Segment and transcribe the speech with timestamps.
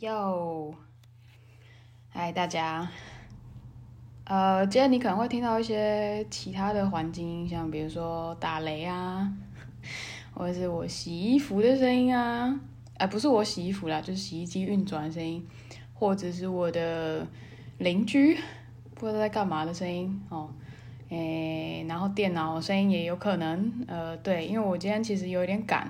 [0.00, 0.74] 哟，
[2.08, 2.90] 嗨，大家。
[4.24, 9.32] 呃，今天你可能会听到一些其他的环境音，像比如说打雷啊，
[10.34, 12.58] 或者是我洗衣服的声音啊，
[12.94, 15.46] 哎、呃，不是我洗衣服啦，就是洗衣机运转的声音，
[15.94, 17.24] 或者是我的
[17.78, 18.36] 邻居
[18.96, 20.50] 不知道在干嘛的声音哦，
[21.10, 25.88] 诶，然后电脑声音也有可能，呃，对，因为我今天其实有点赶。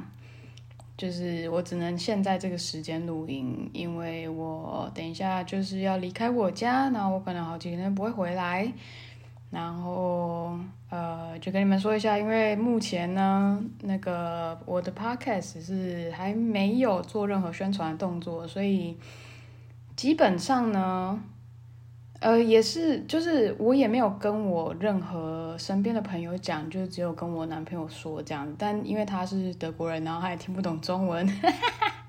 [0.96, 8.72] 就是我只能现在这个时间录音，因为我等一下就是要离开我家，然后我可能好几天不会回来，
[9.50, 10.58] 然后
[10.90, 18.96] 呃，就跟你们说一下，因为目前呢，那个我的 podcast 是还没有做任何宣传动作，所以
[19.96, 21.22] 基本上呢。
[22.20, 28.50] 呃，也是，就是我也没有跟我任何身边的朋友讲，就只有跟我男朋友说这样。
[28.56, 31.28] 但因为他是德国人，然后他也听不懂中文，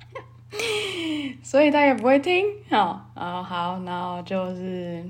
[1.44, 2.46] 所以他也不会听。
[2.70, 5.04] 好，啊好，然后就是，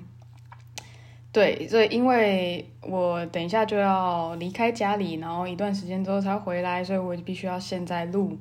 [1.31, 8.35] 对，所以因为我等一下就要离开家里，然后一段时间之后才回来，所以我必须要现在录，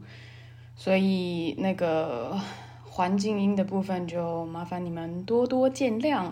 [0.76, 2.40] 所以那个
[2.96, 6.30] 环境音的部分就麻烦你们多多见谅。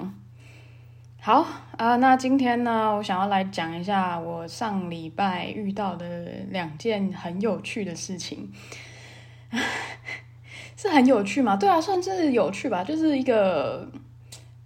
[1.21, 1.45] 好
[1.77, 6.07] 啊、那今天呢，我想要来讲一下我上礼拜遇到的
[6.51, 8.53] 两件很有趣的事情，
[10.79, 11.57] 是很有趣吗？
[11.57, 13.91] 对啊，算是有趣吧，就是一个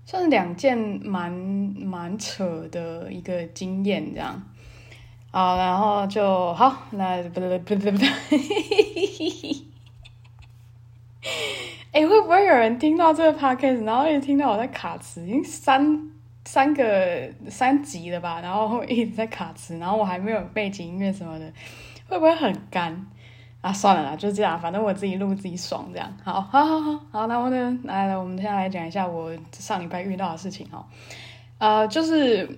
[0.05, 4.43] 算是两件蛮蛮扯的一个经验这样。
[5.31, 8.05] 好，然后就好，那不对不对不不，
[11.97, 16.11] 哎、会不会有人听到这个 podcast，然后一直听到我在卡词，已经三。
[16.45, 21.53] 三个三集了吧，然后一直在卡词，然后我还没有背景音乐什么的，
[22.09, 23.05] 会不会很干
[23.61, 23.73] 啊？
[23.73, 26.17] 算了啦，就这样，反正我自己录自己爽，这样。
[26.23, 30.87] 好，好，好，好，好，那我呢，来来，我们接下来讲一下我上礼拜遇到的事情哈。
[31.59, 32.49] 呃，就是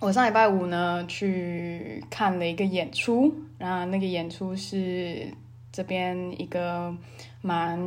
[0.00, 5.26] 我上礼拜五呢去看了一个演出，然后那个演出是
[5.72, 6.94] 这边一个
[7.40, 7.80] 蛮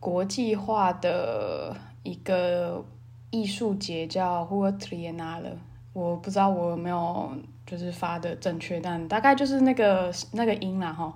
[0.00, 2.84] 国际化的一个。
[3.30, 5.52] 艺术节叫 Huer Triennale，
[5.92, 7.30] 我不知道我有没有
[7.66, 11.14] 就是发的正确，但大概就是那个那个音啦哈。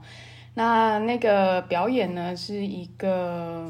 [0.52, 3.66] 那那个表演呢是一个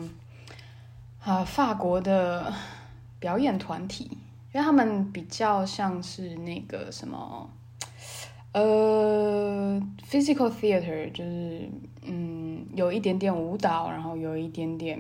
[1.23, 2.53] 啊法国的
[3.21, 4.11] 表演团体，
[4.53, 7.49] 因为他们比较像是那个什么
[8.55, 9.81] 呃
[10.11, 11.71] physical theater，就是
[12.05, 14.99] 嗯有一点点舞蹈，然后有一点点。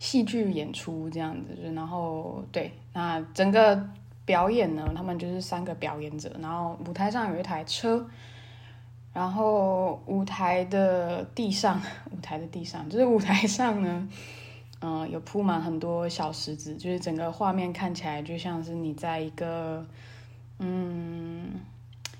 [0.00, 3.84] 戏剧演出这样子，然后对，那整个
[4.24, 8.06] 表演呢，他们就是三个表演者，然后舞台上有一台车，
[9.12, 11.82] 然 后舞台的地上，
[12.12, 14.08] 舞台的地上就是舞台上呢，
[14.82, 19.84] 嗯、 有铺满很多小石子，就是整个画面看起来就像是你在一个，
[20.60, 21.54] 嗯。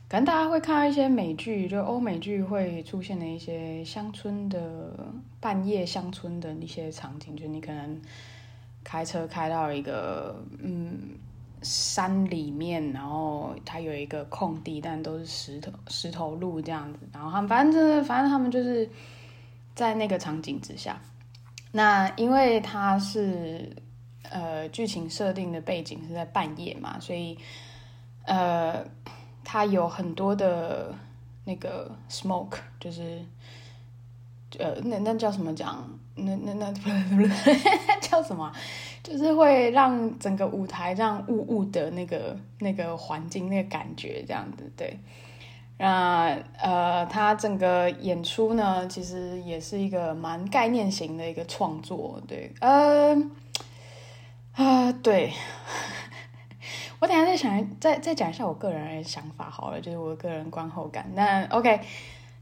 [0.08, 5.06] 可能大家会看到一些美剧，就欧美剧会出现的一些乡村的
[5.38, 8.00] 半夜乡村的一些场景，就你可能
[8.82, 10.98] 开车开到一个嗯
[11.60, 18.88] 山里面，然后它有一个空地，但都是石头石头路这样子，然后他们反正反正他们就是
[19.74, 20.98] 在那个场景之下，
[21.70, 23.76] 那因为它是
[24.22, 27.36] 呃剧情设定的背景是在半夜嘛，所以
[28.24, 28.82] 呃。
[29.50, 30.94] 它有很多的
[31.46, 33.18] 那个 smoke，就是
[34.58, 35.88] 呃，那那叫什么讲？
[36.14, 37.26] 那那那不是不
[38.06, 38.52] 叫什么？
[39.02, 44.98] 就是会让整个舞台这样雾雾的那个那个环境那个感觉这样子对。
[45.78, 53.16] 那呃，他整个演出呢，其实也是一个蛮概念型的一个创作，对，呃，
[54.52, 55.32] 啊、对。
[57.00, 61.08] 我等下再想，再再讲一下我个人的想法好了，就是我个人观后感。
[61.14, 61.80] 那 OK，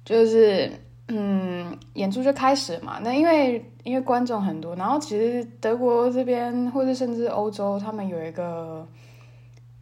[0.05, 0.73] 就是
[1.09, 2.99] 嗯，演出就开始嘛。
[3.03, 8.89] 那因为因为观众很多，然后其实德国这边或者甚至欧洲，他们有一个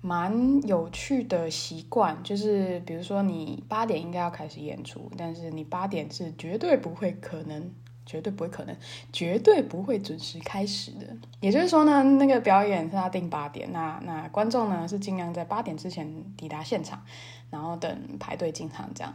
[0.00, 7.70] 蛮有趣的习惯，就是比如说你八点应该要开始演出，但是你八点是绝对不会可能。
[8.06, 8.76] 绝对不会可能，
[9.12, 11.06] 绝对不会准时开始的。
[11.40, 16.06] 也就是说呢，那个表演是他定八点，那那观众呢是尽量在八点之前
[16.36, 17.02] 抵达现场，
[17.50, 19.14] 然后等排队进场这样。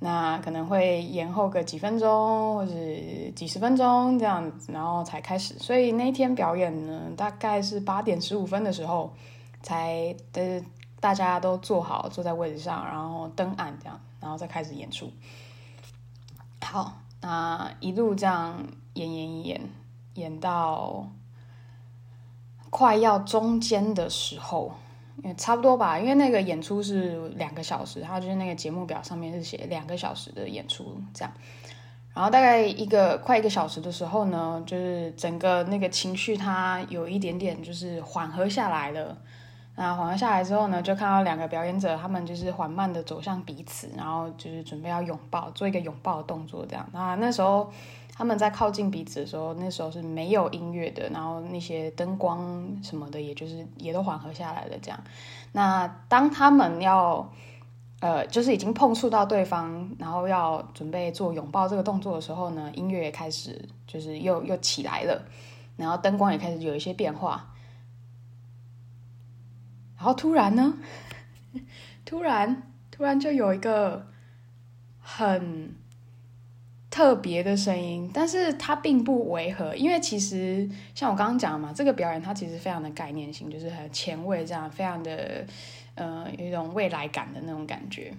[0.00, 2.72] 那可能会延后个几分钟或者
[3.34, 5.58] 几十分钟这样子，然后才开始。
[5.58, 9.12] 所以那天表演呢，大概是八点十五分的时候
[9.62, 10.62] 才的，
[11.00, 15.10] 大家都坐好，坐在位置上，然后灯暗这样，然后再开始演出。
[16.60, 16.92] 好。
[17.20, 19.60] 那一路这样演演演
[20.14, 21.10] 演到
[22.70, 24.72] 快要中间的时候，
[25.24, 31.32] 也差不多吧，因为那个演出是两个小时，他就是那个节目表上面是写两个小时的演出这样。
[32.14, 39.16] 然后大概一个快一个小时的时候呢，就是整个那个情绪它有一点点就是缓和下来了。
[39.80, 46.84] 那缓和下来之后呢，就看到两个表演者，他们就是缓慢的走向彼此，然后就是准备要拥抱，做一个拥抱的动作，这样。
[46.92, 47.70] 那那时候
[48.12, 54.98] 他们在靠近彼此的时候，那时候是没有音乐的，然后那些灯光什么的，也就是也都缓和下来了，这样。
[55.52, 57.30] 那当他们要
[58.00, 65.22] 呃，就是已经碰触到对方，然后要准备做拥抱这个动作的时候呢，音乐也开始就是又又起来了，
[65.76, 67.46] 然后灯光也开始有一些变化。
[69.98, 70.78] 然后突然呢，
[72.06, 74.06] 突然突然就有一个
[75.00, 75.74] 很
[76.88, 85.44] 特别的声音，但是它并不违和，因为其实像我刚刚讲嘛，这个表演它其实非常的概念性，就是很前卫，这样非常的
[85.96, 88.14] 呃有一种未来感的那种感觉。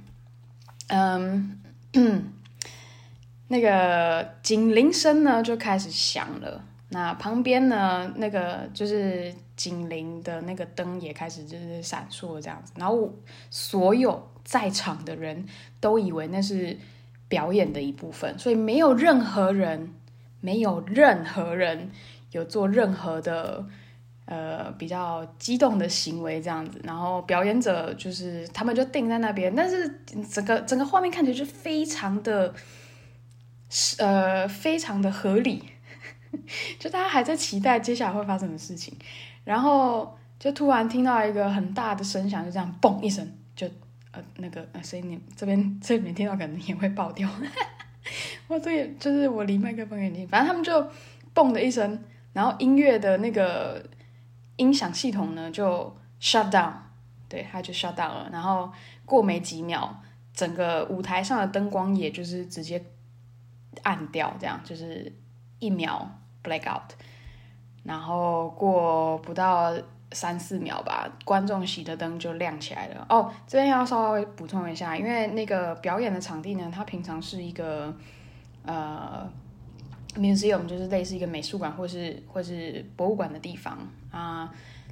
[0.88, 1.60] 嗯，
[3.48, 6.64] 那个警铃声呢就开始响了。
[6.91, 13.13] 那旁边呢，那个就是警铃的那个灯也开始就是闪烁这样子，然后
[13.51, 15.45] 所有在场的人
[15.80, 16.75] 都以为那是
[17.27, 19.94] 表演的一部分，所以没有任何人，
[20.41, 21.91] 没有任何人
[22.31, 23.63] 有做任何的
[24.25, 29.88] 呃比较激动的行为这样子，然后表演者就是他们就定在那边，但是
[30.27, 32.51] 整个整个画面看起来就非常的，
[34.00, 35.65] 呃，非常的合理。
[36.80, 38.96] 就大家还在期待接下来会发生什么事情，
[39.44, 43.68] 然后就突然听到一个很大的声响，就这样嘣一声，就
[44.12, 47.28] 呃那个呃声音这边这边听到可能也会爆掉。
[48.48, 50.72] 我这里就是我离麦克风远点，反正他们就
[51.34, 52.00] 嘣的一声，
[52.34, 53.84] 然后音乐的那个
[54.58, 56.74] 音响系统呢就 shut down，
[57.28, 58.30] 对，它就 shut down 了。
[58.31, 58.72] 然后
[59.06, 60.02] 过没几秒，
[60.34, 62.84] 整个舞台上的灯光也就是直接
[63.81, 65.12] 暗掉，这样就是。
[65.62, 66.89] 一秒 blackout，
[67.83, 69.74] 然后过不到
[70.12, 73.06] 三四秒吧，观众席的灯就亮起来了。
[73.09, 77.95] 哦，这边要稍微补充一下，因为那个表演的场地呢，它平常是一个
[78.65, 79.31] 呃
[80.15, 83.77] museum，就是类似一个美术馆或是或是博物馆的地方
[84.12, 84.50] 啊、呃。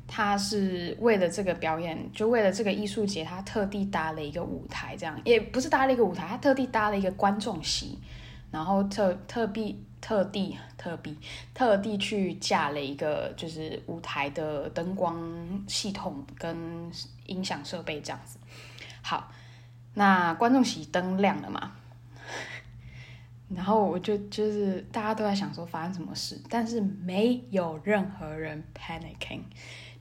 [0.08, 8.00] 它是为了这个表演，就为了这个艺术节，它特地搭了一个舞台，这样也不是搭了一个舞台，它特地搭了一个观众席，
[8.52, 9.84] 然后特特地。
[10.00, 11.18] 特地、特地、
[11.54, 15.18] 特地去架了一个就是舞台的灯光
[15.68, 16.90] 系统跟
[17.26, 18.38] 音响设备这样子。
[19.02, 19.32] 好，
[19.94, 21.74] 那观众席灯亮了嘛？
[23.50, 29.40] 然后我就就是大家都在想说发生什么事，但是没有任何人 panicking，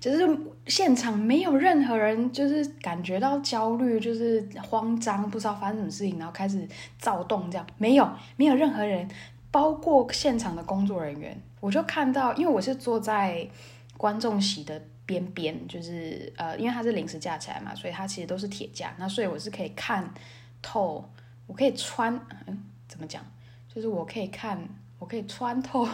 [0.00, 6.68] 就是现场没有任何人就是感觉到焦虑，就是慌张，不知道发生什么事情，然后开始
[6.98, 9.08] 躁动这样，没有，没有任何人。
[9.50, 13.48] 包括现场的工作人员，我就看到，因为我是坐在
[13.96, 20.12] 观众席的边边，就是呃，因为它是临时架起来嘛，所以它其实都是铁架，那所以我是可以看
[20.60, 21.08] 透，
[21.46, 22.14] 我可以穿，
[22.46, 23.24] 嗯，怎么讲？
[23.72, 24.60] 就是我可以看，
[24.98, 25.86] 我可以穿透，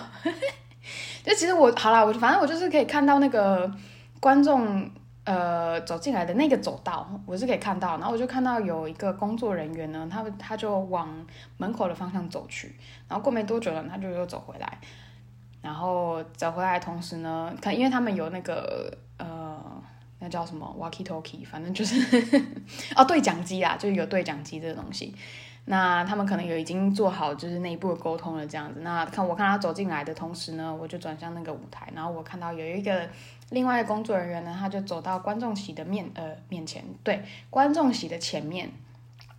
[1.22, 3.72] 就其实我好啦，我反正我就是可以看到那个
[4.20, 4.90] 观众。
[5.24, 11.08] 呃，走进来的那个走道，我是可以看到，然后我就看到有一个工作人员呢，他他就往
[11.58, 12.74] 门口的方向走去，
[13.08, 14.78] 然后过没多久呢，他就又走回来，
[15.60, 19.62] 然后走回来的同时呢，他因为他们有那个呃，
[20.18, 22.04] 那叫什么 walkie talkie，反正就是
[22.96, 25.14] 哦对讲机啦，就有对讲机这个东西，
[25.66, 33.08] 那他们可能有已经做好就是内部的沟通了这样子，那看我看他走进来的同时呢，我就转向那个舞台，然后我看到有一个。
[33.52, 38.70] 另外一个工作人员呢，他就走到观众席的面呃面前，对，观众席的前面，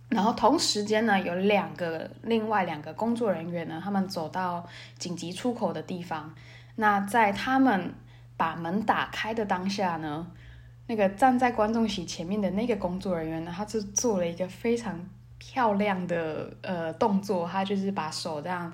[0.08, 4.64] 然后同时间呢，有两个另外两个工作人员呢，他们走到
[4.98, 6.32] 紧急出口的地方。
[6.76, 7.92] 那在他们
[8.36, 10.26] 把门打开的当下呢，
[10.86, 18.72] 那个站在观众席前面的那个工作人员呢，他就做了一个非常漂亮的呃动作，他就是把手这样。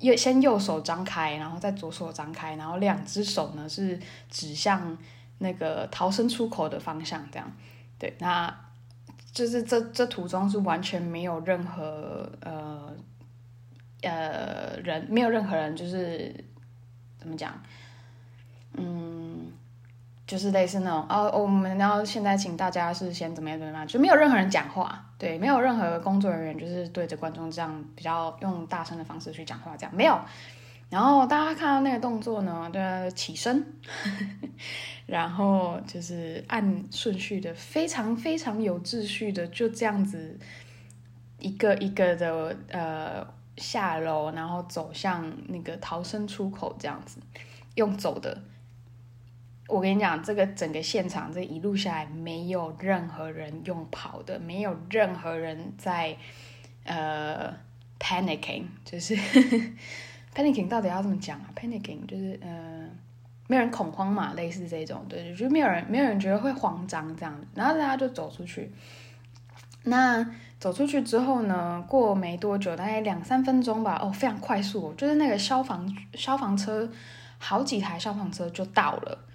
[0.00, 4.96] 右先右手张开，然后再左手张开，然后两只手呢是指向
[5.38, 7.52] 那个逃生出口的方向，这样。
[7.98, 8.52] 对，那
[9.32, 12.92] 就是这这途中是完全没有任何呃
[14.02, 16.34] 呃人，没有任何人，就是
[17.18, 17.52] 怎么讲，
[18.74, 19.09] 嗯。
[20.30, 30.16] 就是类似那种哦，我们然后现在请大家是先怎么样怎么样，就没有任何人讲话，对，没有任何工作人员就是对着观众这样比较用大声的方式去讲话，这样没有。
[30.88, 33.66] 然后大家看到那个动作呢，就起身，
[35.04, 40.38] 然后就是按顺序的，非常非常有秩序的，就这样子
[41.40, 47.18] 一个一个的呃下楼，然后走向那个逃生出口，这样子
[47.74, 48.40] 用走的。
[49.70, 56.16] 我跟你讲，这个整个现场这一路下来，没有任何人用跑的，没有任何人在
[56.84, 57.54] 呃
[58.00, 59.16] panicking，就是
[60.34, 62.88] panicking 到底要怎么讲啊？panicking 就是呃
[63.46, 68.72] 没有人恐慌嘛，类似这种，对，就没有人没有人觉得会慌张这样子，然后大家就走出去。
[69.84, 70.26] 那
[70.58, 76.90] 走出去之后呢，过没多久，大概两三分钟吧，哦，非常快速，就是那个消防消防车
[77.38, 79.26] 好几台消防车就到了。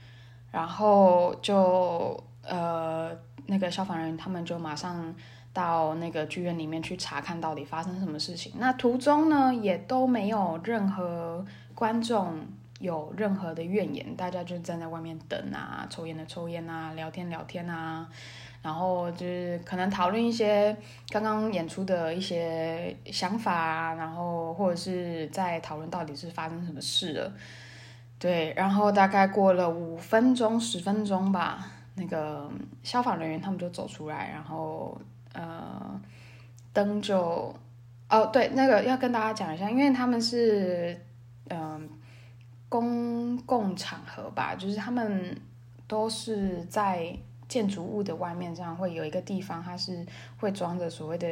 [0.55, 3.11] 然后就呃，
[3.45, 5.13] 那个消防人员他们就马上
[5.51, 8.53] 到那个剧院里面去查看到底发生什么事情。
[8.57, 12.37] 那途中呢，也都没有任何观众
[12.79, 18.07] 有任何的怨言，大家就站在外面等啊，抽烟的抽烟啊，聊天聊天啊，
[18.61, 20.73] 然后就是可能讨论一些
[21.09, 27.33] 刚刚演出的一些想法啊，然后或者是在讨论到底是发生什么事了。
[28.17, 32.49] 对，然后大概过了五分钟、十分钟吧，那个
[32.81, 34.99] 消防人员他们就走出来，然后
[35.33, 35.99] 呃，
[36.71, 37.53] 灯就
[38.09, 40.99] 哦，对，那个要跟大家讲一下，因为他们是
[41.49, 41.87] 嗯、
[42.69, 45.39] 公共场合吧，就是他们
[45.87, 47.15] 都是在
[47.47, 50.03] 建筑物的外面，这样会有一个地方，它是
[50.39, 51.27] 会装着所谓的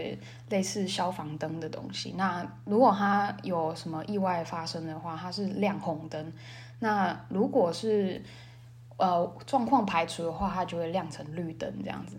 [0.50, 2.14] 类似消防灯的东西。
[2.18, 6.32] 那如果它有什么意外发生的话，它是亮红灯。
[6.84, 8.22] 那如果是
[8.98, 12.18] 呃状况排除的话，它就会亮成绿灯这样子。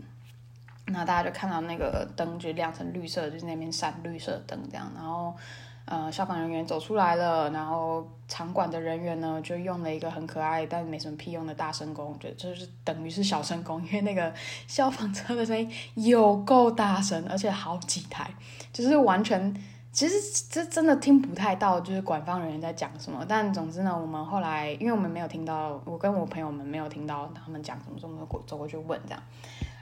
[0.87, 4.91] 那大家就看到那个灯就亮成绿色，就是那边闪绿色灯这样。
[4.95, 5.37] 然后
[5.85, 14.33] 呃消防人员走出来了，然后场馆的人员呢就用了一个很可爱但没什么屁用的大声公，就就是等于是小声公，因为那个
[14.67, 18.31] 消防车的声音有够大声，而且好几台，
[18.73, 19.55] 就是完全。
[19.95, 20.17] 其实
[20.51, 23.25] 这真的听不太到，就是管方人员在讲什么。
[23.29, 29.23] 但总之呢，我们后来，因为我们没有听到，我跟我朋友们没有听到他们讲什么，所以我们走过去问这样。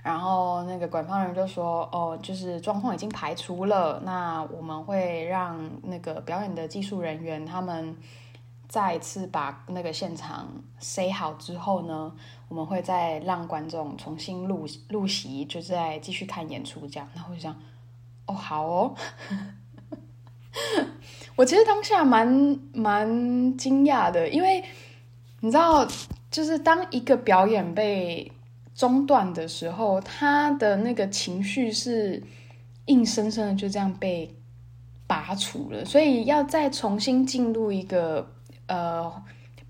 [0.03, 7.97] 然后那个管方人就说：“哦，就是状况已经排除了，那我们会让那个表演的技术人员他们
[8.69, 10.47] 再次把那个现场
[10.79, 12.13] 塞好之后呢，
[12.49, 17.57] 我们会再让观众重新入入席，就再继续看演出这样。”然后我就想
[18.27, 18.95] ：“哦，好哦。”
[21.37, 24.63] 我其实当下蛮蛮惊讶的，因为
[25.41, 25.87] 你知道，
[26.31, 28.31] 就是当一个表演被
[28.75, 32.23] 中断的时候，他的那个情绪是
[32.87, 34.35] 硬生生的就这样被
[35.07, 38.27] 拔除了，所以要再重新进入一个
[38.67, 39.11] 呃。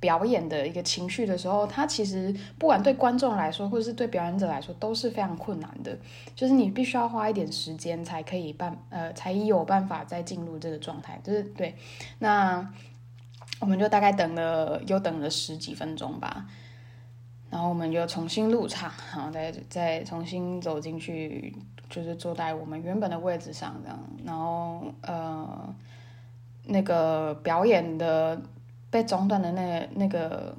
[0.02, 5.96] 表演的一个情绪的时候，它其实不管对观众来说，或者是对表演者来说，都是非常困难的。
[6.34, 11.20] 就是你必须要花一点时间，才可以办，呃，才有办法再进入这个状态。
[11.22, 11.76] 就是对，
[12.18, 12.68] 那
[13.60, 16.46] 我们就大概等了，又等了十几分钟吧，
[17.48, 21.54] 然后我们就重新入场，然后再再重新走进去，
[21.88, 23.98] 就是坐在我们原本的位置上，这样。
[24.24, 25.72] 然后呃，
[26.64, 28.42] 那个表演的。
[28.92, 30.54] 被中断的那那个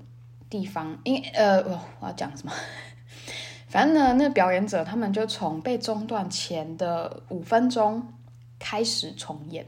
[0.49, 1.61] 地方，因呃，
[1.99, 2.51] 我要讲什么？
[3.69, 8.05] 反正呢，那表演者他们就从被中断前的五分钟
[8.57, 9.63] 开始重演，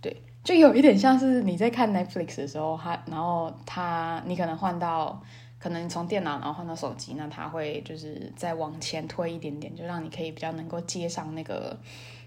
[0.00, 5.20] 对，就有一点像是你在看 Netflix 的时候，他然后他你可能换到，
[5.58, 11.76] 可能从电脑然后换到手机，那他会就是再往前推一点点，就让你可以比较能够接上那个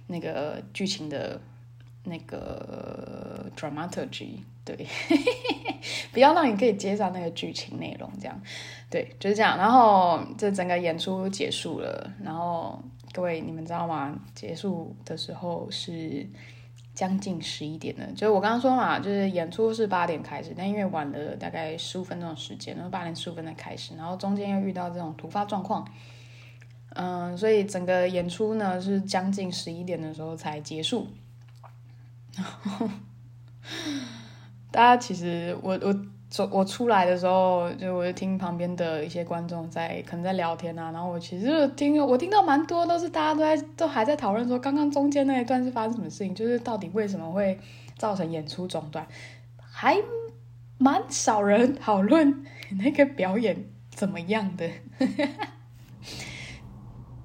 [0.08, 1.40] 那个剧情的。
[2.06, 4.40] 那个 dramaturgy，
[4.76, 4.88] 对，
[6.12, 8.42] 不要让你可以接上那个剧情内容，这样，
[8.90, 9.58] 对，就是这样。
[9.58, 14.18] 然后这整个演出结束了，然后各位你们知道吗？
[14.36, 16.28] 结束的时候是
[16.94, 18.06] 将近十一点了。
[18.14, 25.88] 就是我刚刚说嘛，就是演出是八点开始，但因为晚了大概十五分钟的时间，然后八点十五分才开始，然后中间又遇到这种突发状况，
[26.96, 31.08] 嗯，所以整个演出呢是将近十一点的时候才结束。
[32.36, 32.90] 然 后
[34.72, 35.94] 大家其实我我
[36.30, 47.60] 走我出来的时候，就我就听旁边的一些观众在可能在聊天啊，然后我其实听我听到蛮多都是大家都在都还在讨论说，刚刚中间那一段是发生什么事情，就是到底为什么会
[47.98, 49.08] 造成演出中断，
[49.60, 49.98] 还
[50.78, 52.46] 蛮少人讨论
[52.78, 54.70] 那个表演怎么样的。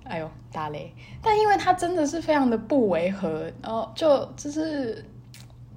[0.04, 0.92] 哎呦，打雷！
[1.22, 5.04] 但因为它真的是非常的不违和，然后就就是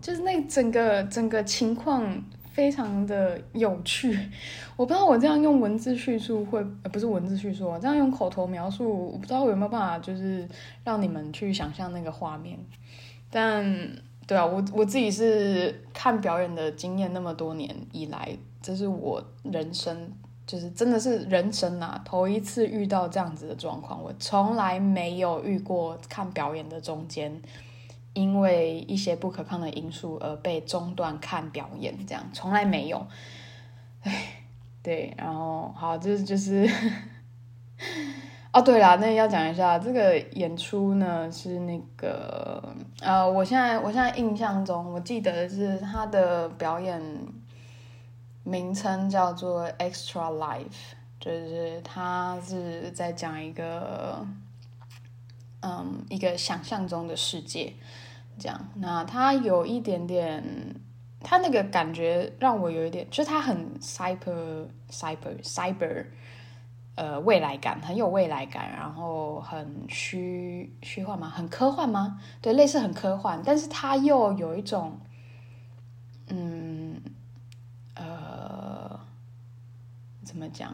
[0.08, 2.02] 就是那整个整个情况
[2.54, 4.18] 非常的有趣。
[4.78, 10.48] 我不知道我这样用文字叙述会，呃，不是文字叙述，这样用口头描述，我不知道我有没有办法，就是
[10.86, 12.58] 让你们去想象那个画面。
[13.30, 13.66] 但
[14.26, 18.30] 对啊，我我自己是看表演的经验那么多年以来，
[18.62, 20.10] 这是我人生。
[20.46, 27.30] 就是真的是人生啊，头一次遇到这样子的状况，我从来没有遇过看表演的中间，
[28.18, 33.06] 因为一些不可抗的因素而被中断看表演，这样从来没有。
[34.02, 34.44] 哎，
[34.82, 36.68] 对，然后好，这就是，
[38.52, 47.02] 哦，对了，那要讲一下这个演出呢，是那个呃，我现在我现在印象中，我记得是他的表演。
[48.48, 54.26] 名称叫做 Extra Life，就是他是在讲一个，
[55.60, 57.74] 嗯，一个想象中的世界，
[58.39, 58.70] 这样。
[58.75, 60.44] 那他有一点点，
[61.22, 66.06] 他那个感觉让我有一点，就是他很 cyber cyber cyber，
[66.96, 71.29] 呃，未来感很有未来感，然后很虚虚幻吗？
[71.29, 72.20] 很科幻吗？
[72.41, 75.00] 对，类似很科幻，但是他又有一种，
[76.27, 77.01] 嗯。
[78.00, 79.00] 呃
[80.24, 80.72] 怎么讲？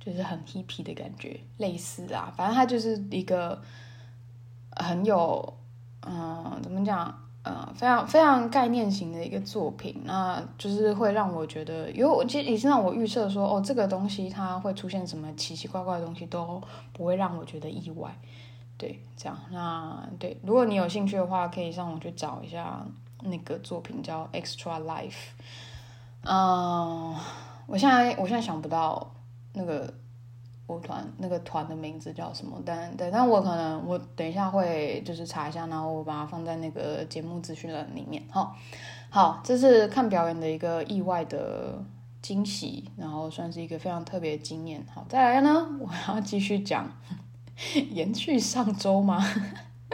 [0.00, 3.62] 就是很 hippie 的感觉，类似啊，反正它就是一个
[4.74, 5.54] 很有，
[6.06, 7.14] 嗯、怎么讲？
[7.42, 18.14] 呃，非常非常概念型的一个作品，那就是会让我觉得，因为我其实也是让我预测说，哦，这个东西它会出现什么奇奇怪怪的东西，都不会让我觉得意外。
[18.76, 22.84] 对，这样，那对，如果你有兴趣的话，可以上网去找一下
[23.22, 25.30] 那个作品，叫 Extra Life，
[26.24, 27.16] 嗯。
[27.66, 29.14] 我现在我现在想不到
[29.52, 29.94] 那个
[30.70, 38.22] 舞团那个团的名字叫什么，但对，但我可能我等一下会就是查一下，然后我把它放在那个节目资讯栏里面。
[38.30, 38.56] 好，
[39.10, 41.82] 好，这是看表演的一个意外的
[42.22, 44.86] 惊喜，然后算是一个非常特别的经验。
[44.94, 46.88] 好，再来呢，我要继续讲，
[47.90, 49.20] 延续上周吗？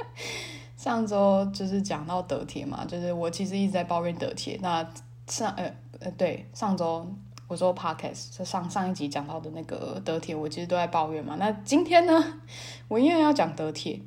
[0.77, 4.59] 上周就是讲到德铁嘛，就是我其实一直在抱怨德铁。
[4.62, 4.87] 那
[5.27, 7.07] 上呃呃对上周。
[7.49, 11.37] 我说 Podcast 是上上一集讲到的那个德铁，我其实都在抱怨嘛。
[11.39, 12.41] 那今天呢，
[12.89, 14.01] 我因为要讲德铁，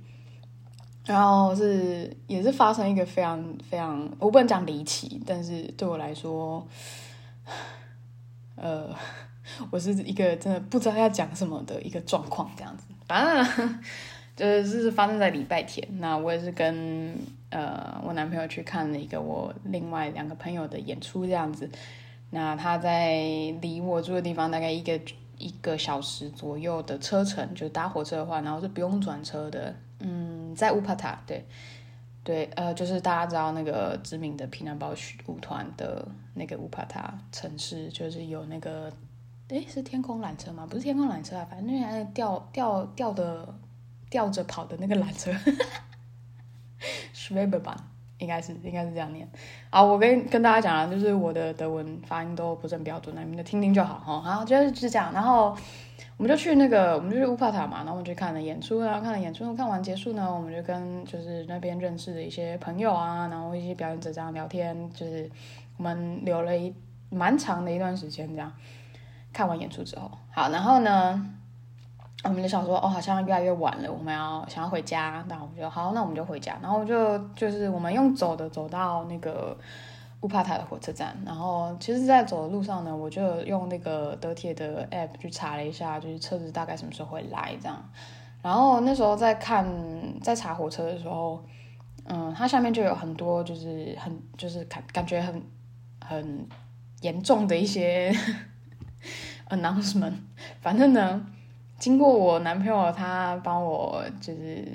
[1.06, 6.68] 然后是也是发生一个非常非常，我不能讲离奇，但是对我来说，
[8.58, 8.94] 呃，
[9.72, 12.84] 我是一个真的不知道要讲什么的一个状况，这样子。
[13.08, 13.80] 反正
[14.36, 17.18] 就是是发生在礼拜天，那我也是跟
[17.52, 21.70] 呃我男朋友去看了一个我另外两个朋友的演出，这样子。
[22.32, 23.18] 那他在
[23.62, 25.00] 离我住的地方大概一个
[25.38, 29.76] 一个小时左右的车程，就搭火车的话，然后是不用转车的。
[30.00, 31.46] 嗯，在乌帕塔，对，
[32.24, 34.94] 对，呃，就是大家知道那个知名的皮囊堡
[35.26, 38.90] 舞团的那个乌帕塔城市，就是有那个，
[39.50, 40.66] 诶，是天空缆车吗？
[40.70, 43.54] 不是天空缆车啊，反正那还是吊吊吊的
[44.10, 45.32] 吊着跑的那个缆车
[47.14, 47.76] Schwebebahn
[48.20, 49.28] 应该是应该是这样念，
[49.70, 54.22] 好，我跟跟大家讲了，就是我的德文发音都不是很标准，那你们就听听就好哈。
[54.22, 55.56] 好，就是就是这样，然后
[56.18, 65.30] 我们就去那个，我们就去乌帕塔嘛，然后我们去看了演出，然后看了演出，看完结束呢，我们就跟就是那边认识的一些朋友啊，然后一些表演者这样聊天，就是
[65.78, 66.74] 我们留了一
[67.10, 68.52] 蛮长的一段时间这样。
[69.32, 71.24] 看完演出之后，好，然后呢，
[72.22, 76.58] 我们就想说，哦，好像越来越晚了，我们要想要回家，那我们就好，那我们就回家。
[76.62, 79.58] 然后就就是我们用走的走到那个
[80.20, 87.82] 乌帕塔的火车站，然后其实，在走的路上呢，我就用那个德铁的 app 去查了一下，就是车子大概什么时候会来这样。
[88.42, 89.66] 然后那时候在看
[90.22, 91.42] 在查火车的时候，
[92.04, 95.42] 嗯，它下面就有很多就是很就是感感觉很
[96.06, 96.46] 很
[97.00, 98.14] 严重的一些
[99.48, 100.16] announcement，
[100.60, 101.26] 反正呢。
[101.80, 104.68] 经过我男朋友他帮我就是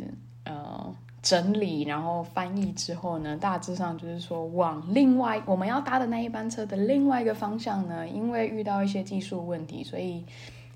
[0.44, 10.24] 呃整理，然后翻译之后呢，大致上就是说往另外我们要搭的那一班车的另外一个方向呢，因为遇到一些技术问题，所以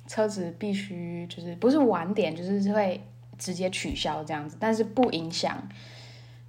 [0.06, 3.00] 车子必须就是不是晚点，就是会
[3.38, 5.56] 直接取消这样子，但是不影响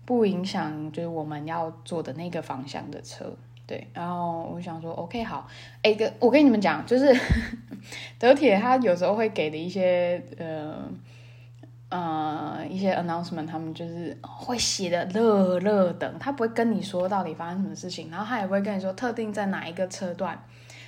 [0.06, 3.34] 不影响就是我们要坐的那个方向的车。
[3.70, 5.48] 对，然后我想说，OK，好，
[5.84, 7.16] 哎，我跟你们讲，就是
[8.18, 10.90] 德铁他有时候会给的一些呃
[11.90, 20.44] 呃一些 announcement，他们就是会写的乐乐等，他不会跟你说到底发生什么事情，然后他也不会跟你说特定在哪一个车段，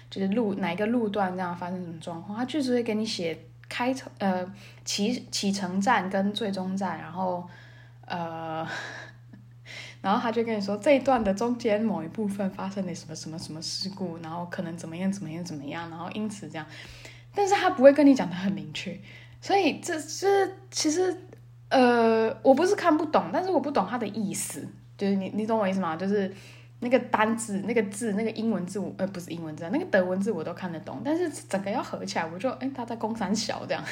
[0.10, 3.38] 就是路哪一个路段这样发生什么状况，他确实会给你写
[3.70, 4.44] 开头呃
[4.84, 7.48] 启启程站跟最终站，然后
[8.08, 8.68] 呃。
[10.02, 16.66] 然后他就跟你说这一段的中间某一部分发生了什么什么什么事故，然后可能怎么样怎么样怎么样，然后因此这样，
[17.36, 19.00] 但是他不会跟你讲的很明确，
[19.40, 20.28] 所以这这
[20.72, 21.16] 其实
[21.70, 25.96] 呃我不是看不懂，但是我不懂他的意思，就是你你懂我意思吗？
[25.96, 26.34] 就是
[26.80, 33.84] 那个单字、那个字、那个英文字母呃不是英文字，那个德文字我都看得懂，但是整个要合起来，我就哎他在攻三小这样。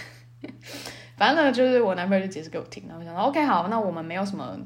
[1.18, 4.58] 反正呢，就是我男朋友就解释给我听，然后我想说，OK，好，那我们没有什么，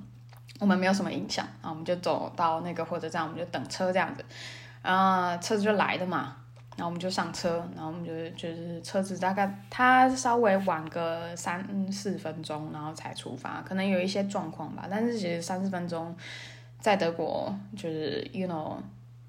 [0.63, 4.23] 我们没有什么影响，啊我们就走到那个火车站，我们就等车这样子，
[4.81, 6.37] 啊，车子就来的嘛，
[6.77, 16.15] 然后我们就上车，然后我们就就是车子大概它稍微晚个三四分钟，然后才出发，可能有一些状况吧，但是其实三四分钟
[16.79, 18.77] 在德国就是 you know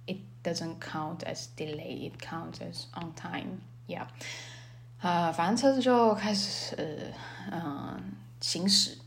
[0.06, 4.06] it doesn't count as delay, it counts as on time, yeah.
[5.00, 6.76] 呃，反正车子就开始，
[7.50, 8.00] 嗯、呃，
[8.40, 8.98] 行驶。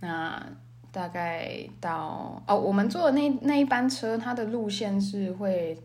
[0.00, 0.44] 那
[0.96, 5.78] 大概到哦，我们坐的那那一班车，它的路线是会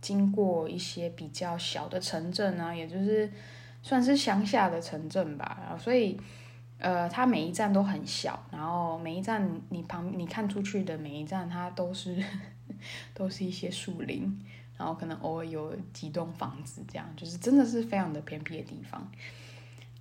[0.00, 3.30] 经过一些比较小的城镇啊，也就是
[3.80, 5.58] 算是乡下的城镇吧。
[5.62, 6.20] 然后所以，
[6.80, 12.20] 呃，它每一站都很小，然后每一站你旁你看出去的每一站，它都是
[13.14, 14.36] 都是一些树林。
[14.76, 19.08] 然后可能偶尔有几栋房子，这样就是真的是非常的偏僻的地方。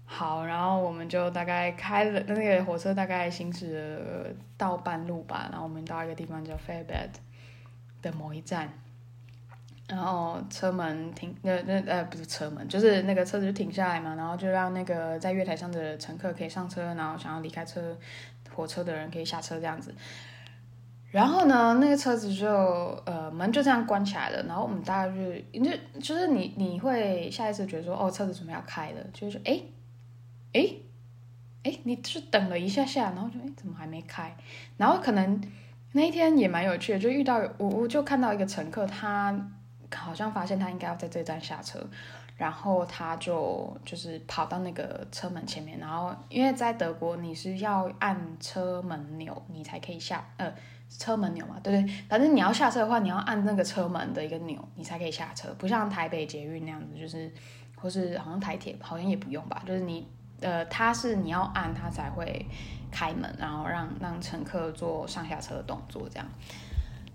[0.08, 5.50] 好，然后我们就大概开了那个火车，大概行驶到半路吧。
[5.52, 7.10] 然后我们到一个地方叫 Fairberg
[8.04, 8.70] 的某一站，
[9.90, 14.14] 然后车门停，那那呃不是车门，就是那个车子就停下来嘛。
[14.14, 17.98] 然后就让那个在月台上的乘客可以上车，然后想要离开车
[18.54, 19.94] 火车的人可以下车这样子。
[21.12, 22.48] 然后呢，那个车子就
[23.06, 24.44] 呃门就这样关起来了。
[24.44, 29.60] 然后我们大概就就就是你你会下意识觉得说哦，车子准备要开了，就是说哎
[30.56, 30.74] 哎
[31.64, 34.36] 哎，你就等了一下下，然后就哎怎么还没开？
[34.78, 35.42] 然后可能
[35.92, 39.38] 那一天也蛮有趣的，就遇到我我就看到一个乘客，他
[39.94, 41.80] 好像发现他应该要在这站下车，
[42.38, 50.52] 然后他就就是跑到那个车门前面，然后因为在德国你是要按车门钮你才可以下呃。
[50.98, 55.52] 车门钮嘛，对对，反正你要下车的话，你要按那个车门的一个钮，你才可以下车。
[55.58, 57.30] 不像台北捷运那样子，就是
[57.76, 60.08] 或是好像台铁好像也不用吧，就是你
[60.42, 62.46] 呃，它是你要按它才会
[62.92, 66.26] 开门，然后让让乘客做上下车的动作这样。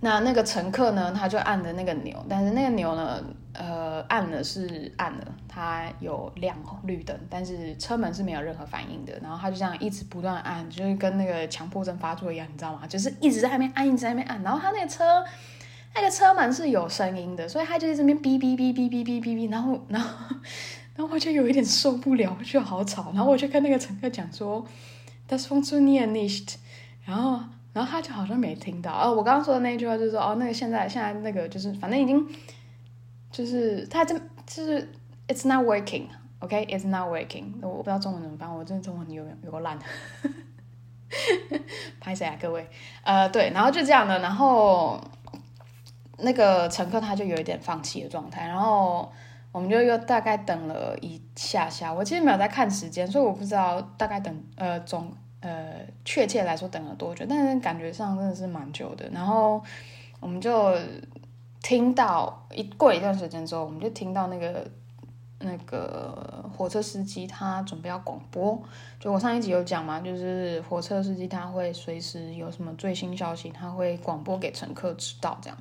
[0.02, 9.12] 那那个乘客呢，他就按的那个钮，但是那个钮呢，呃，按了是按了，它有亮绿灯，但是车门是没有任何反应的。
[9.22, 12.86] 然后他就这样一直不断按，就是跟那个强迫症发作一样，你知道吗？
[12.86, 14.42] 就是一直在那边按，一直在那边按。
[14.42, 15.22] 然后他那个车，
[15.94, 20.08] 那个车门是有声音的，所以他就在这边哔哔哔哔哔哔哔哔，然后然后
[21.00, 23.10] 然后我就有一点受不了，我觉得好吵。
[23.14, 24.62] 然后我就跟那个乘客讲说
[25.26, 26.56] ，Das f u n k t i o n i e r nicht，
[27.06, 27.40] 然后。
[27.72, 32.28] 然后他就好像没听到哦，我刚刚说的那句话就是说哦，那个现在现在那个就是反正已经
[33.30, 34.92] 就是他这就是
[35.28, 37.44] it's not working，OK，it's not working。
[37.62, 39.78] 我不知道中文怎么办，我真的中文有有个烂，
[42.00, 42.68] 拍谁啊各位？
[43.04, 45.00] 呃，对，然后就这样的，然后
[46.18, 49.12] 那个乘客他就有一点放弃的状态，然后
[49.52, 55.12] 我们就又大概等了一下下，我其实没有在看时间，所以我不知道大概等呃总。
[55.42, 57.24] 呃，确切来说等了多久？
[57.26, 59.08] 但是感觉上真的是蛮久的。
[59.08, 59.58] 然后
[60.20, 60.76] 我们就
[61.62, 64.70] 听到一过一段时间之后，我们就听到那个
[65.38, 68.62] 那个火车司机他准备要广播。
[68.98, 75.38] 就我上一集有讲嘛，就是火车司机他会随时有什么最新消息，他会广播给乘客知道。
[75.40, 75.56] 这样，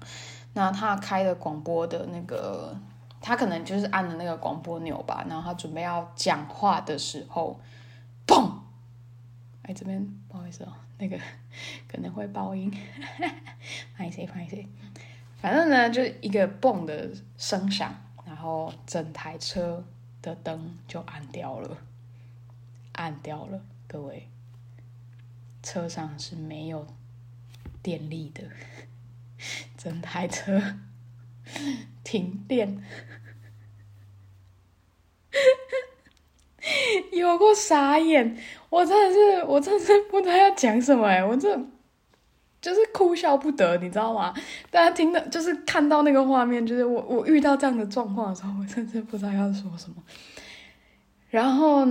[0.56, 2.76] 那他开的广播的那个，
[3.22, 5.26] 他可能就是按了那个广播钮吧。
[5.30, 7.60] 然后他准备要讲话的时候，
[8.28, 8.52] 砰！
[9.64, 11.18] 哎，这边不好意思哦，那个
[11.88, 12.72] 可能会爆音，
[13.96, 14.58] 拍一下拍一下。
[15.42, 19.86] 反正呢，就一个嘣的声响，然后整台车
[20.22, 21.78] 的灯就暗掉了，
[22.94, 23.62] 暗掉了。
[23.88, 24.28] 各位，
[25.64, 26.86] 车上是没有
[27.82, 28.44] 电力的，
[29.78, 30.62] 整台车
[32.10, 32.82] 停电。
[37.12, 38.36] 有过傻眼，
[38.72, 41.56] 我真的是，我真是不知道要讲什么哎，我这
[42.60, 44.34] 就是哭笑不得，你知道吗？
[44.72, 49.98] 大家听到就是看到那个画面，就是我我遇到这样的状况的时候，我真的不知道要说什么。
[51.30, 51.86] 然后，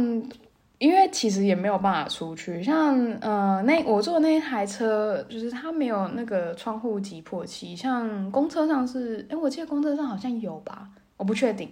[0.78, 11.70] 因为其实也没有办法出去，像呃那我坐的那一台车，就是它没有那个窗户击破器，像公车上是，哎，我记得公车上好像有吧，我不确定。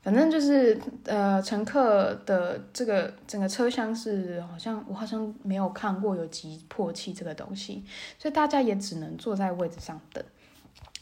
[0.00, 7.82] 反正就是呃，乘客的这个整个车厢是好像我好像没有看过有急迫器这个东西，
[8.18, 10.22] 所以大家也只能坐在位置上等。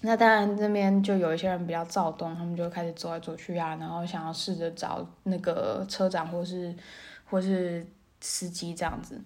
[0.02, 6.72] 那当然这边就有一些人比较躁动，他们就开始走来走去啊，然后想要试着找那个车长或是
[7.32, 7.84] 或是。
[8.24, 9.20] 司机这样子，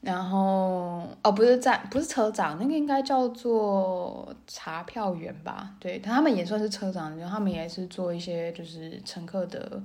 [0.00, 5.74] 然后哦，不是站，不是车长，那个应该叫做查票员吧？
[5.78, 9.82] 对，他们也算是车长，然后他们也是做一些就是乘客的，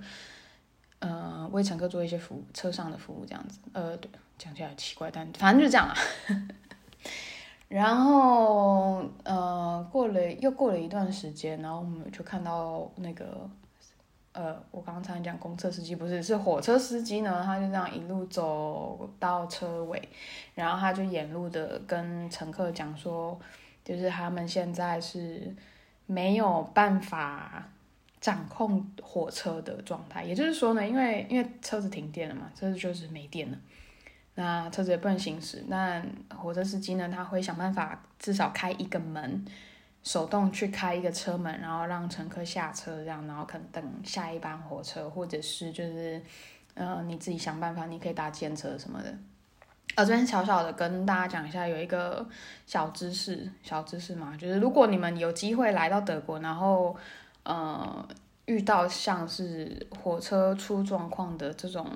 [0.99, 3.59] 呃，为乘客做一些服务，车上的服务这样子。
[3.73, 5.95] 呃，对，讲起来奇怪，但反正就是这样了。
[7.67, 13.49] 然后呃，过了又过了一段时间，然后我们就看到那个。
[14.33, 20.09] 呃，我刚才讲公车司机不是，是火车司机呢，他就这样一路走到车尾，
[20.55, 23.39] 然后他就沿路的跟乘客讲说，
[23.85, 25.55] 就是他们现在是
[26.07, 27.69] 没有办法
[28.19, 33.57] 掌控火车的状态，也就是说呢，因为因为车子停电了嘛，车子就是没电了，
[34.33, 36.03] 那车子也不能行驶，那
[36.35, 39.45] 火车司机呢，他会想办法至少开一个门。
[40.03, 46.21] 手动去开一个车门，然后让乘客下车，这样，然后可能等下一班火车，或者是就是，
[46.73, 49.17] 呃，你自己想办法，你可以搭电车什么的。
[49.95, 52.27] 呃，这边小小的跟大家讲一下，有一个
[52.65, 56.95] 小知识，小知识嘛，就是如果你们有机会来到德国，然后
[57.43, 58.05] 呃
[58.45, 61.87] 遇到像是火车出状况的这种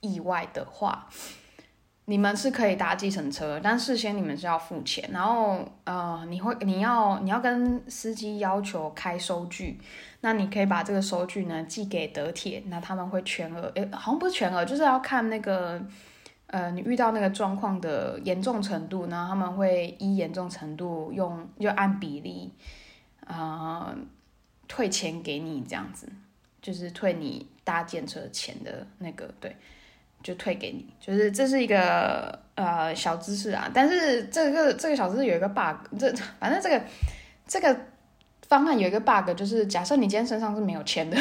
[0.00, 1.08] 意外的话。
[2.10, 9.78] 你们是可以搭计程车，但事先你们是要付钱，然后呃，你会你要你要跟司机要求开收据，
[10.22, 15.78] 那你可以把这个收据呢寄给德铁，那他们会全额，诶，好像不是全额，就是要看那个
[16.46, 22.50] 呃你遇到那个状况的严重程度，然后他们会依严重程度用就按比例
[23.26, 23.94] 啊、
[24.66, 26.08] 退钱给你这样子，
[26.62, 29.54] 就是退你搭计程车钱的那个对。
[30.22, 36.84] 就退给你，就是这是一个呃小知识啊，但是这个这个小知识有一个 bug，这反正这个
[37.46, 37.74] 这个
[38.48, 41.16] 方案有一个 bug，就是假设你今天身上是没有钱的，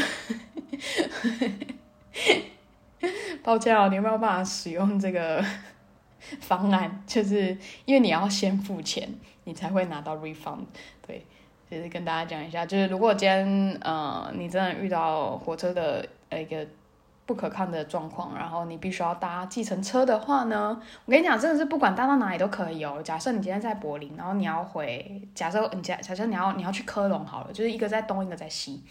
[3.43, 5.45] 抱歉哦，你有没有办法使用这个
[6.41, 7.03] 方案？
[7.05, 7.55] 就是
[7.85, 9.07] 因为你要先付钱，
[9.43, 10.65] 你才会拿到 refund。
[11.05, 11.23] 对，
[11.69, 16.67] 就是跟大家讲一下，就是如果今天呃你真的遇到火车的呃一个。
[17.27, 23.01] 不可抗的状况，然后你必须要搭计程车的话呢，我跟你讲，真的是不管搭到哪里都可以哦。
[23.03, 28.81] 假设你今天在柏林，然后你要回，假设你假假设你要你要去科隆好了，就是一个在东，一个在西，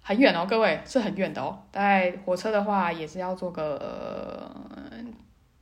[0.00, 1.58] 很远哦，各位是很远的哦。
[1.70, 4.50] 大概火车的话也是要坐个、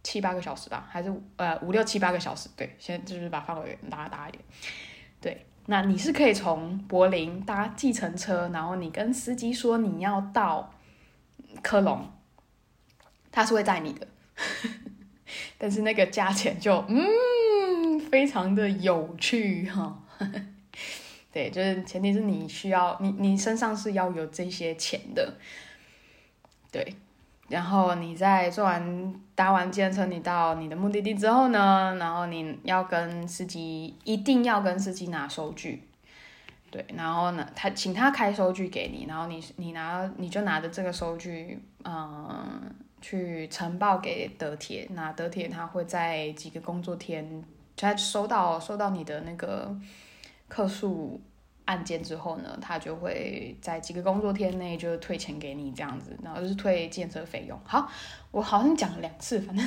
[0.04, 2.48] 七八个小时吧，还是呃五六七八个小时？
[2.56, 4.44] 对，先就是把范围拉大一点。
[5.20, 10.70] 对，那你是可以从柏林搭计程车，然后你跟司机说你要到。
[11.62, 12.10] 科隆，
[13.30, 14.06] 他是会载你的，
[15.58, 20.02] 但是那个价钱就嗯，非常的有趣哈。
[21.32, 25.34] 对，就是前提是你需要你你身上是要有这些钱的，
[26.72, 26.96] 对。
[27.48, 35.87] 然后你在做完搭完计程车，你到你的目的地之后呢，然后你要跟司机一定要跟司机拿收据。
[36.70, 47.42] 对，然后呢，他请他开收据给你，然后你你拿你就拿着这个收据，嗯，去呈报给德铁，那德铁他会在几个工作天，
[47.74, 49.74] 他收到收到你的那个
[50.46, 51.18] 客诉
[51.64, 57.58] 案件之后呢，他就会在几个工作天内就退钱给你这样子，然后就是退建设费用。
[57.64, 57.90] 好，
[58.30, 59.66] 我好像讲了两次，反正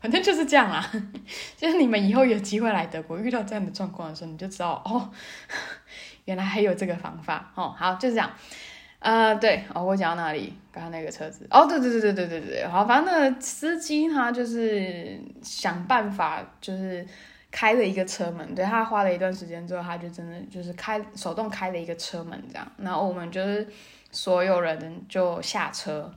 [0.00, 0.88] 反正就是这样啦，
[1.56, 5.10] 就是你们以后有机会来德国遇到这样的状况的时候，你就知道哦。
[6.28, 7.50] 原来还有这个方法。
[7.54, 8.30] 哦，好，就是这样，
[8.98, 10.52] 呃，对哦，我讲到哪里？
[10.70, 17.04] 刚刚那个车子，哦，对对对对对对对，好，反正那司机他就是想办法，就是
[17.50, 23.66] 开了一个车门，对，他花了一段时间之后，他就真的就是开手动开了一个车门这样，然后我们就是
[24.12, 26.12] 所有人就下车，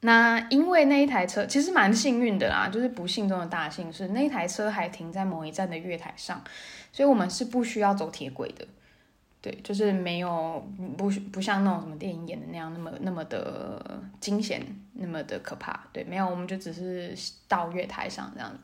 [0.00, 6.42] 那因为那一台车其实蛮幸运的啦，就是不幸中的大幸是那一台车还停在某一站的月台上，
[6.92, 8.66] 所以我们是不需要走铁轨的。
[9.44, 15.78] 对，就是没有不不像那种什么电影演的那样那么那么的惊险，那么的可怕。
[15.92, 17.14] 对，没有，我们就只是
[17.46, 18.58] 到月台上这样子，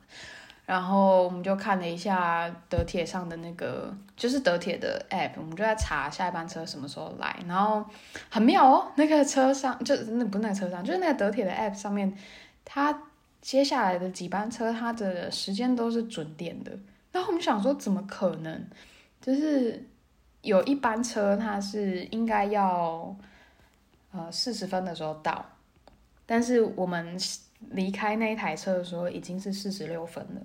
[0.64, 7.38] 然后我们就看了一下德铁上的那个，就是德铁的 app，我们就在查下一班车什么时候来。
[7.46, 7.84] 然后
[8.30, 12.10] 很妙哦，那个车上就那不是那个车上，就是那个德铁的 app 上面，
[12.64, 13.02] 它
[13.42, 16.72] 接下来的几班车它的时间都是准点的。
[17.12, 18.66] 然后我们想说，怎么可能？
[19.20, 19.86] 就是。
[20.42, 23.14] 有一班车，它是应该要
[24.12, 25.44] 呃四十分的时候到，
[26.26, 27.18] 但是我们
[27.70, 30.40] 离开那一台车的时候已经是四十六分了。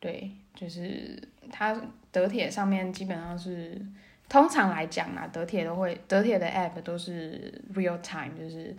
[0.00, 1.16] 对，就是
[1.50, 3.80] 它德铁上面基本上是，
[4.28, 8.74] 通常来讲啊，德铁都会，德铁的 app 都是 real time，就是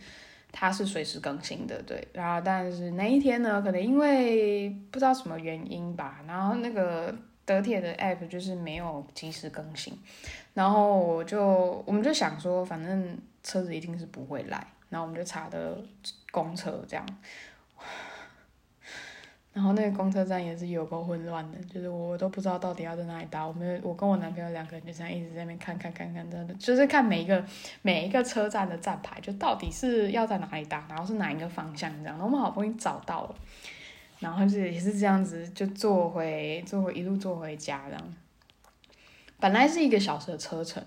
[0.52, 2.06] 它是随时更新的，对。
[2.12, 9.98] 然后但是那一天呢，可能因为不知道什么原因吧，然后那个德铁的 app 就是没有及时更新，
[10.54, 15.78] 然后我就我们就想说，反正车子一定是不会来，然后我们就查的
[16.32, 17.06] 公车这样。
[19.52, 23.46] 然后那个公车站也是有够混乱的，就是我都不知道到底要在哪里搭。
[23.46, 27.46] 我们我跟我男朋友两个人就这样一直在那边看看看看，真的就是看每一个
[27.84, 32.18] 每一个车站的站牌，就到底是要在哪里搭，然后是哪一个方向这样。
[32.20, 33.36] 我们好不容易找到了，
[34.24, 38.16] 然后是也是这样子就坐回坐回一路坐回家这样。
[39.38, 40.82] 本来是一个小时的车程，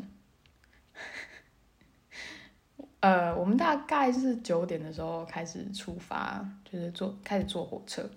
[3.01, 8.11] 呃，我们大概是九点的时候开始出发，就是坐开始坐火车。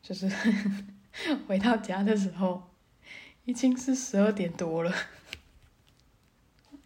[0.00, 0.26] 就是
[1.46, 2.70] 回到家的时候，
[3.44, 4.90] 已经是十二点多了，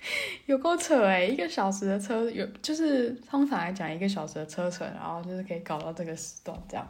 [0.47, 1.25] 有够扯哎！
[1.25, 6.87] 一个小时的车有，就是通常来讲一个小时的车程，然后就是可以搞到这个时段这样。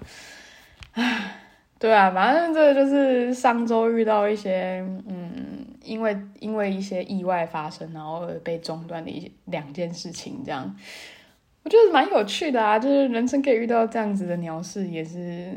[0.93, 1.41] 唉，
[1.79, 10.75] 对啊，反正这就是上周遇到一些嗯，因为因为一些意外发生，然后被中断的一两件事情这样。
[11.65, 15.53] 我觉得蛮有趣的啊，就是人生可以遇到这样子的鸟事，也是。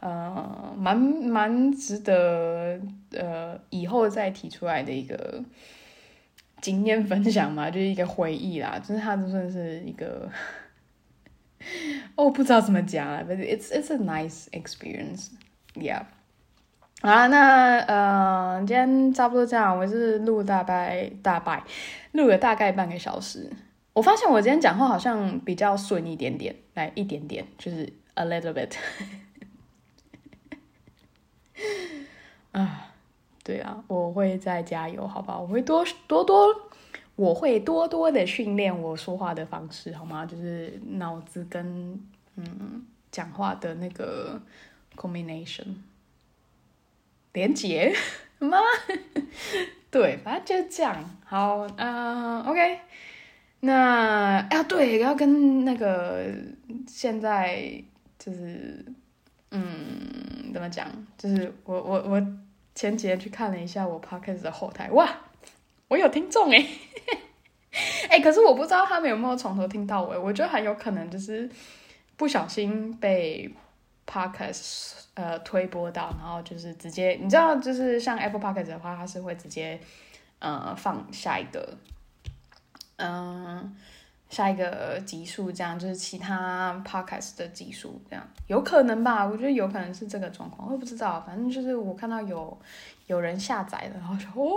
[0.00, 2.80] 呃，蛮蛮值得
[3.14, 5.42] 呃以后再提出来的一个
[6.60, 10.28] 经验分享嘛，就是一个回忆啦，就是它就算是一个，
[12.16, 16.02] 哦，不知道怎么讲了，but it's it's a nice experience，yeah。
[17.00, 21.62] 好啦，那呃，今天差不多这样，我是录大概大概
[22.12, 23.48] 录了大概半个小时，
[23.92, 28.72] 我发现我今天讲话好像比较顺一点点，来一点点，就是 a little bit。
[33.48, 35.38] 对啊，我会再加油，好吧？
[35.38, 36.54] 我会多多多，
[37.16, 40.26] 我会多多的训练我说话的方式，好吗？
[40.26, 41.98] 就是脑子跟
[42.36, 44.38] 嗯讲话的那个
[44.94, 45.64] combination
[47.32, 47.90] 连接
[48.38, 48.58] 吗？
[49.90, 51.02] 对，反正就是这样。
[51.24, 52.80] 好，嗯、，OK。
[53.60, 56.26] 那啊，对，要跟那个
[56.86, 57.82] 现在
[58.18, 58.84] 就是。
[59.50, 60.86] 嗯，怎么讲？
[61.16, 62.22] 就是我我我
[62.78, 65.12] 前几天去看了一下我 podcast 的后台，哇，
[65.88, 66.64] 我有听众哎，
[68.08, 70.16] 哎， 可是我不知道他们有没有从头听到尾。
[70.16, 71.50] 我觉得很有可能就是
[72.16, 73.52] 不小心被
[74.06, 79.80] podcast 呃推播到，然后就是直接你知道，就是像 Apple Podcast 的话，它是会直接
[80.38, 81.76] 呃放下一个
[82.98, 83.76] 嗯。
[84.28, 89.26] 下一个集数，这样就是其他 podcast 的集数，这样有可能吧？
[89.26, 91.22] 我觉得有可能是这个状况，我不知道。
[91.26, 92.58] 反正就是我看到有
[93.06, 94.52] 有人下载了，然后说哦，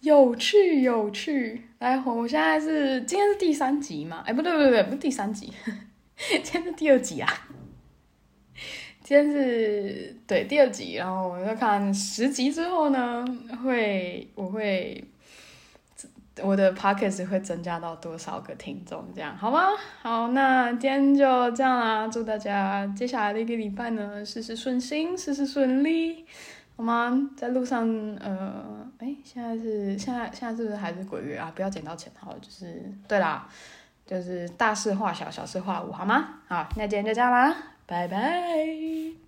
[0.00, 1.62] 有趣有趣。
[1.78, 4.22] 来，我现在是今天是第三集嘛？
[4.26, 5.50] 哎，不对不对不对，不是第三集，
[6.16, 7.32] 今天是第二集啊。
[9.02, 13.24] 今天是对第二集，然后我就看十集之后呢，
[13.64, 15.02] 会我会。
[16.42, 19.04] 我的 podcast 会增加到多少个听众？
[19.14, 19.68] 这样好吗？
[20.02, 22.06] 好，那今天就这样啦。
[22.08, 26.26] 祝大家接下来的一个礼拜呢，事事顺心，事事顺利，
[26.76, 27.30] 好吗？
[27.36, 27.88] 在路上，
[28.20, 31.50] 呃，哎，现在是现在现在是不是还是鬼月啊？
[31.54, 33.48] 不要捡到钱，好，就是对啦，
[34.04, 36.40] 就是大事化小，小事化无，好吗？
[36.48, 39.25] 好，那今天就这样啦，拜拜。